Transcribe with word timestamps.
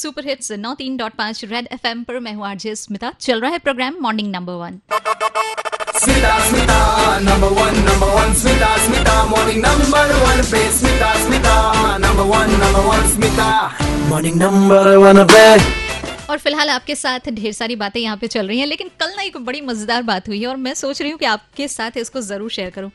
Super 0.00 0.28
hits 0.28 0.52
नौ 0.58 0.74
तीन 0.74 0.96
dot 0.96 1.12
पाँच 1.16 1.44
red 1.44 1.68
F 1.72 1.86
M 1.86 2.02
पर 2.04 2.18
मैं 2.20 2.32
हूँ 2.34 2.46
आरजे 2.46 2.74
स्मिता 2.76 3.12
चल 3.20 3.40
रहा 3.40 3.50
है 3.50 3.58
program 3.60 3.96
morning 4.02 4.30
number 4.32 4.52
one. 4.60 4.78
Smita 5.96 6.38
Smita 6.44 6.78
number 7.20 7.48
one 7.56 7.74
number 7.80 8.14
one 8.14 8.32
Smita 8.36 8.76
Smita 8.84 9.24
morning 9.26 9.64
number 9.64 10.14
one 10.16 10.42
पे 10.50 10.70
Smita 10.72 11.12
Smita 11.24 11.56
number 11.98 12.22
one 12.30 12.50
number 12.60 12.86
one 12.86 13.08
Smita. 13.10 13.50
Morning 14.08 14.40
number 14.42 14.96
one 14.98 15.24
पे। 15.26 15.44
और 16.30 16.38
फ़िलहाल 16.38 16.68
आपके 16.70 16.94
साथ 16.94 17.28
ढेर 17.32 17.52
सारी 17.52 17.76
बातें 17.76 18.00
यहाँ 18.00 18.16
पे 18.16 18.26
चल 18.28 18.48
रही 18.48 18.58
हैं 18.58 18.66
लेकिन 18.66 18.90
कल 19.00 19.12
ना 19.16 19.22
एक 19.22 19.36
बड़ी 19.44 19.60
मज़ेदार 19.62 20.02
बात 20.04 20.28
हुई 20.28 20.40
है 20.40 20.46
और 20.46 20.56
मैं 20.58 20.74
सोच 20.76 21.00
रही 21.02 21.10
हूँ 21.10 21.18
कि 21.18 21.26
आपके 21.26 21.68
साथ 21.68 21.96
इसको 21.96 22.20
ज़रूर 22.22 22.50
शेयर 22.50 22.70
करूँ। 22.70 22.90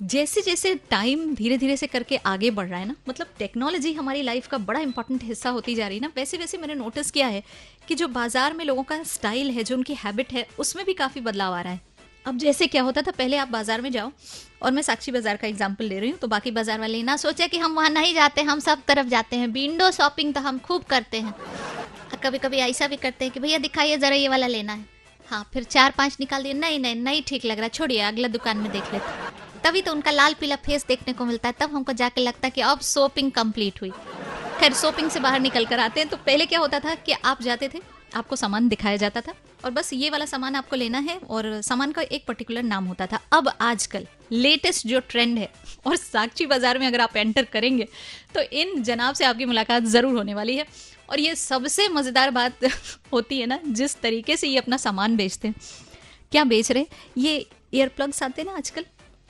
जैसे 0.00 0.40
जैसे 0.42 0.74
टाइम 0.90 1.34
धीरे 1.34 1.56
धीरे 1.58 1.76
से 1.76 1.86
करके 1.86 2.16
आगे 2.16 2.50
बढ़ 2.50 2.66
रहा 2.68 2.80
है 2.80 2.86
ना 2.86 2.94
मतलब 3.08 3.26
टेक्नोलॉजी 3.38 3.92
हमारी 3.92 4.22
लाइफ 4.22 4.46
का 4.46 4.58
बड़ा 4.58 4.80
इंपॉर्टेंट 4.80 5.22
हिस्सा 5.24 5.50
होती 5.50 5.74
जा 5.74 5.86
रही 5.88 5.96
है 5.96 6.02
ना। 6.02 6.10
वैसे 6.16 6.36
वैसे 6.36 6.58
मैंने 6.58 6.74
नोटिस 6.74 7.10
किया 7.10 7.26
है 7.26 7.42
कि 7.88 7.94
जो 7.94 8.08
बाज़ार 8.08 8.54
में 8.54 8.64
लोगों 8.64 8.82
का 8.82 9.02
स्टाइल 9.04 9.50
है, 9.50 9.64
जो 9.64 9.76
उनकी 9.76 9.94
हैबिट 9.94 10.32
है, 10.32 10.46
उसमें 10.58 10.84
भी 10.86 10.94
काफ़ी 10.94 11.20
बदलाव 11.20 11.54
आ 11.54 11.60
रहा 11.60 11.72
है। 11.72 11.80
अब 12.26 12.38
जैसे 12.38 12.66
क्या 12.66 12.82
होता 12.82 13.02
था, 13.02 13.10
पहले 13.10 13.36
आप 13.36 13.48
बाज़ार 13.48 13.80
में 13.80 13.90
जाओ 13.92 14.10
और 14.62 14.72
मैं 14.72 14.82
साक्षी 14.82 15.12
बाज़ार 15.12 15.36
का 15.36 15.48
एग्ज़ाम्पल 15.48 15.84
ले 15.84 15.98
रही 16.00 16.10
हूँ 16.10 16.18
तो 16.18 16.28
बाकी 16.28 16.50
बाज़ार 16.50 16.80
वाले 16.80 17.02
ना 17.02 17.16
सोचे 17.16 17.48
कि 17.48 17.58
हम 17.58 17.74
वहाँ 17.74 17.90
नहीं 17.90 18.14
जाते, 18.14 18.42
हम 18.42 18.60
सब 18.60 18.82
तरफ़ 18.88 19.08
जाते 19.08 19.36
हैं। 19.36 19.48
विंडो 19.48 19.90
शॉपिंग 19.90 20.34
तो 20.34 20.40
हम 20.40 20.58
खूब 20.58 20.84
करते 20.84 21.20
हैं। 21.20 21.34
कभी 22.22 22.38
कभी 22.38 22.56
ऐसा 22.58 22.86
भी 22.86 22.96
करते 22.98 23.24
हैं 23.24 23.34
कि 23.34 23.40
भैया 23.40 23.58
दिखाइए, 23.58 23.96
ज़रा 23.96 24.16
ये 24.16 24.28
वाला 24.28 24.46
लेना 24.46 24.72
है। 24.72 24.84
हाँ 25.28 25.48
फिर 25.54 25.64
चार 25.64 25.94
पाँच 25.98 26.16
निकाल 26.20 26.42
दिए, 26.42 26.52
नहीं 26.54 26.78
नहीं 26.78 26.94
नहीं 26.96 27.22
ठीक 27.26 27.44
लग 27.44 27.58
रहा, 27.58 27.68
छोड़िए, 27.70 28.00
अगला 28.02 28.28
दुकान 28.28 28.58
में 28.58 28.70
देख 28.72 28.92
लेते 28.92 29.27
तभी 29.58 29.82
तो 29.82 29.92
उनका 29.92 30.10
लाल 30.10 30.34
पीला 30.40 30.56
फेस 30.56 30.84
देखने 30.88 31.12
को 31.12 31.24
मिलता 31.24 31.48
है, 31.48 31.54
तब 31.60 31.74
हमको 31.74 31.92
जाके 31.94 32.20
लगता 32.20 32.46
है 32.46 32.50
कि 32.50 32.60
अब 32.62 32.80
शॉपिंग 32.84 33.30
कंप्लीट 33.32 33.80
हुई। 33.82 33.90
खैर, 34.60 34.72
शॉपिंग 34.74 35.10
से 35.10 35.20
बाहर 35.20 35.40
निकल 35.40 35.64
कर 35.66 35.80
आते 35.80 36.00
हैं 36.00 36.08
तो 36.08 36.16
पहले 36.18 36.46
क्या 36.46 36.58
होता 36.60 36.80
था 36.80 36.94
कि 36.96 37.12
आप 37.14 37.42
जाते 37.42 37.68
थे, 37.68 37.80
आपको 38.16 38.36
सामान 38.36 38.68
दिखाया 38.68 38.96
जाता 38.96 39.20
था, 39.20 39.34
और 39.64 39.70
बस 39.70 39.92
ये 39.92 40.10
वाला 40.10 40.24
सामान 40.26 40.54
आपको 40.56 40.76
लेना 40.76 40.98
है, 41.00 41.18
और 41.20 41.60
सामान 41.62 41.92
का 41.92 42.02
एक 42.02 42.24
पर्टिकुलर 42.26 42.62
नाम 42.64 42.84
होता 42.84 43.06
था। 43.06 43.20
अब 43.32 43.50
आजकल 43.60 44.06
लेटेस्ट 44.32 44.86
जो 44.86 45.00
ट्रेंड 45.08 45.38
है, 45.38 45.48
और 45.86 45.96
साक्षी 45.96 46.46
बाज़ार 46.46 46.78
में 46.78 46.86
अगर 46.86 47.00
आप 47.00 47.16
एंटर 47.16 47.44
करेंगे 47.44 47.88
तो 48.34 48.40
इन 48.40 48.82
जनाब 48.82 49.14
से 49.14 49.24
आपकी 49.24 49.44
मुलाकात 49.44 49.82
ज़रूर 49.86 50.16
होने 50.16 50.34
वाली 50.34 50.56
है। 50.56 50.66
और 51.08 51.20
ये 51.20 51.34
सबसे 51.36 51.88
मज़ेदार 51.88 52.30
बात 52.30 52.64
होती 53.12 53.40
है 53.40 53.46
ना, 53.46 53.58
जिस 53.66 54.00
तरीके 54.00 54.36
से 54.36 54.48
ये 54.48 54.58
अपना 54.58 54.76
सामान 54.78 55.16
बेचते 55.16 55.48
हैं। 55.48 55.54
क्या 56.32 56.44
बेच 56.46 56.70
रहे 56.72 56.86
ये 57.18 57.46
ईयर 57.74 57.88
प्लग्स 57.88 58.22
आते 58.22 58.42
हैं 58.42 58.48
ना 58.48 58.56
आजकल? 58.56 58.84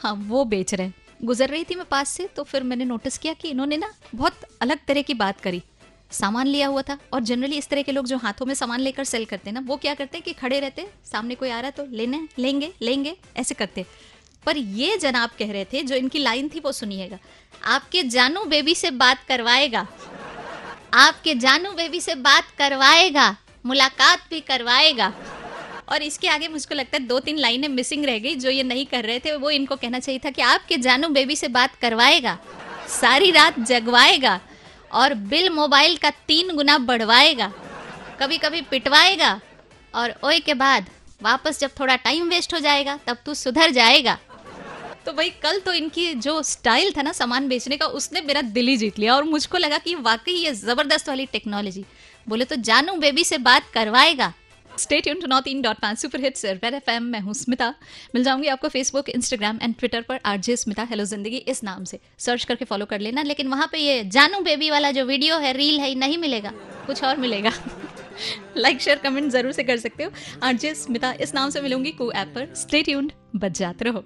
हाँ 0.00 0.12
वो 0.20 0.44
बेच 0.44 0.72
रहे 0.74 0.86
हैं। 0.86 0.94
गुजर 1.24 1.48
रही 1.48 1.64
थी 1.64 1.74
मैं 1.74 1.84
पास 1.84 2.08
से 2.08 2.26
तो 2.36 2.42
फिर 2.42 2.62
मैंने 2.62 2.84
नोटिस 2.84 3.18
किया 3.18 3.32
कि 3.32 3.48
इन्होंने 3.48 3.76
ना 3.76 3.92
बहुत 4.14 4.40
अलग 4.60 4.78
तरह 4.88 5.02
की 5.02 5.14
बात 5.14 5.40
करी। 5.40 5.62
सामान 6.10 6.46
लिया 6.46 6.66
हुआ 6.66 6.82
था 6.82 6.98
और 7.12 7.20
जनरली 7.20 7.56
इस 7.58 7.68
तरह 7.68 7.82
के 7.82 7.92
लोग 7.92 8.06
जो 8.06 8.16
हाथों 8.16 8.46
में 8.46 8.54
सामान 8.54 8.80
लेकर 8.80 9.04
सेल 9.04 9.24
करते 9.24 9.50
हैं 9.50 9.54
ना, 9.54 9.60
वो 9.60 9.76
क्या 9.76 9.94
करते 9.94 10.18
हैं 10.18 10.24
कि 10.24 10.32
खड़े 10.32 10.60
रहते 10.60 10.86
सामने 11.04 11.34
कोई 11.34 11.50
आ 11.50 11.60
रहा 11.60 11.70
तो 11.70 11.84
लेने, 11.86 12.26
लेंगे 12.38 12.72
लेंगे, 12.82 13.16
ऐसे 13.36 13.54
करते 13.54 13.84
पर 14.46 14.56
ये 14.56 14.96
जनाब 14.96 15.30
कह 15.38 15.52
रहे 15.52 15.64
थे, 15.64 15.82
जो 15.82 15.94
इनकी 15.94 16.18
लाइन 16.18 16.48
थी 16.48 16.60
वो 16.60 16.72
सुनिएगा। 16.72 17.18
आपके 17.64 18.02
जानू 18.04 18.44
बेबी 18.44 18.74
से 18.74 18.90
बात 18.92 19.24
करवाएगा। 19.28 19.86
आपके 20.94 21.34
जानू 21.36 21.72
बेबी 21.72 22.00
से 22.00 22.14
बात 22.16 22.44
करवाएगा, 22.58 23.36
मुलाकात 23.66 24.26
भी 24.30 24.40
करवाएगा। 24.40 25.12
और 25.90 26.02
इसके 26.02 26.28
आगे 26.28 26.48
मुझको 26.48 26.74
लगता 26.74 26.96
है 26.96 27.06
दो 27.06 27.18
तीन 27.20 27.38
लाइनें 27.38 27.68
मिसिंग 27.68 28.04
रह 28.04 28.18
गई 28.18 28.34
जो 28.36 28.50
ये 28.50 28.62
नहीं 28.62 28.84
कर 28.86 29.04
रहे 29.04 29.18
थे, 29.18 29.34
वो 29.34 29.50
इनको 29.50 29.76
कहना 29.76 29.98
चाहिए 29.98 30.20
था 30.24 30.30
कि 30.30 30.42
आपके 30.44 30.76
जानू 30.78 31.08
बेबी 31.08 31.36
से 31.36 31.48
बात 31.50 31.74
करवाएगा, 31.76 32.38
सारी 32.90 33.30
रात 33.30 33.58
जगवाएगा 33.60 34.40
और 34.92 35.14
बिल 35.14 35.50
मोबाइल 35.50 35.96
का 35.96 36.10
तीन 36.28 36.54
गुना 36.56 36.78
बढ़वाएगा 36.80 37.52
कभी 38.20 38.38
कभी 38.38 38.60
पिटवाएगा 38.62 39.40
और 39.94 40.14
ओए 40.24 40.38
के 40.40 40.54
बाद 40.56 40.90
वापस 41.20 41.60
जब 41.60 41.70
थोड़ा 41.80 41.96
टाइम 41.98 42.28
वेस्ट 42.28 42.54
हो 42.54 42.58
जाएगा, 42.60 42.98
तब 43.06 43.16
तू 43.26 43.34
सुधर 43.34 43.70
जाएगा। 43.70 44.18
तो 45.06 45.12
भाई, 45.12 45.30
कल 45.42 45.58
तो 45.58 45.72
इनकी 45.72 46.12
जो 46.16 46.42
स्टाइल 46.42 46.92
था 46.96 47.02
ना 47.02 47.12
सामान 47.12 47.48
बेचने 47.48 47.76
का, 47.76 47.86
उसने 47.86 48.20
मेरा 48.20 48.40
दिल 48.42 48.68
ही 48.68 48.76
जीत 48.76 48.98
लिया 48.98 49.14
और 49.16 49.24
मुझको 49.24 49.58
लगा 49.58 49.78
कि 49.78 49.94
वाकई 49.96 50.32
ये 50.34 50.52
ज़बरदस्त 50.54 51.08
वाली 51.08 51.26
टेक्नोलॉजी 51.28 51.84
बोले 52.26 52.44
तो 52.44 52.56
जानू 52.58 52.96
बेबी 52.96 53.24
से 53.24 53.38
बात 53.40 53.70
करवाएगा 53.74 54.32
स्टेट 54.80 55.06
यून 55.06 55.20
टू 55.20 55.26
नॉट 55.26 55.48
इन 55.48 55.62
डॉट 55.62 55.78
पाँच 55.78 55.98
super 55.98 56.20
hits 56.20 56.44
Red 56.44 56.74
F 56.74 56.90
M 56.90 57.02
मैं 57.04 57.20
हूँ 57.20 57.34
स्मिता। 57.34 57.68
मिल 58.14 58.24
जाऊँगी 58.24 58.48
आपको 58.48 58.68
फेसबुक 58.68 59.08
इंस्टाग्राम 59.08 59.58
एंड 59.62 59.74
ट्विटर 59.78 60.02
पर, 60.02 60.20
आरजे 60.26 60.56
स्मिता 60.56 60.82
हेलो 60.90 61.04
ज़िंदगी 61.04 61.36
इस 61.36 61.62
नाम 61.64 61.84
से। 61.84 61.98
सर्च 62.18 62.44
करके 62.44 62.64
फॉलो 62.64 62.86
कर 62.86 63.00
लेना, 63.00 63.22
लेकिन 63.22 63.48
वहाँ 63.48 63.68
पे 63.72 63.78
ये 63.78 64.02
जानू 64.06 64.40
बेबी 64.40 64.70
वाला 64.70 64.90
जो 64.90 65.04
वीडियो 65.04 65.38
है 65.38 65.52
रील 65.52 65.80
है, 65.80 65.94
नहीं 65.96 66.18
मिलेगा। 66.18 66.52
कुछ 66.86 67.02
और 67.04 67.16
मिलेगा। 67.16 67.52
लाइक 68.56 68.80
शेयर 68.80 68.98
कमेंट 68.98 69.30
ज़रूर 69.32 69.52
से 69.52 69.62
कर 69.62 69.76
सकते 69.78 70.04
हो। 70.04 70.10
आरजे 70.42 70.74
स्मिता 70.74 71.12
इस 71.20 71.34
नाम 71.34 71.50
से 71.50 71.60
मिलूँगी 71.60 71.90
को 71.92 72.10
ऐप 72.12 72.32
पर। 72.34 72.54
स्टेट 72.56 72.88
यून 72.88 73.10
बच 73.36 73.58
जाते 73.58 73.84
रहो। 73.84 74.04